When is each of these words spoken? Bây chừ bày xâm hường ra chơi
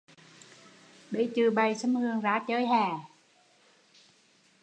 Bây 1.11 1.31
chừ 1.35 1.49
bày 1.51 1.75
xâm 1.75 1.95
hường 1.95 2.21
ra 2.21 2.39
chơi 2.47 2.65